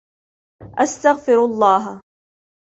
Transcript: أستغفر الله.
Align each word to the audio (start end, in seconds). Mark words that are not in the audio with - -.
أستغفر 0.79 1.45
الله. 1.45 2.01